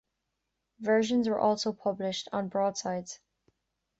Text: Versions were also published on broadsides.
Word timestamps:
Versions 0.79 1.29
were 1.29 1.37
also 1.39 1.73
published 1.73 2.27
on 2.33 2.47
broadsides. 2.49 3.19